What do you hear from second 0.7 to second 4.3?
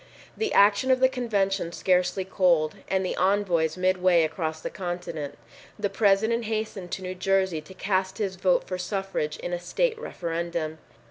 of the convention scarcely cold, and the envoys mid way